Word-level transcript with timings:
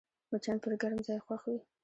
مچان 0.31 0.57
پر 0.63 0.71
ګرم 0.81 0.99
ځای 1.07 1.19
خوښ 1.25 1.41
وي 1.49 1.59